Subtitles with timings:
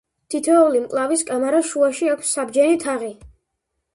[0.33, 3.13] თითოეული მკლავის კამარას შუაში აქვს საბჯენი თაღი.